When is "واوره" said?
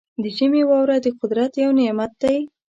0.69-0.97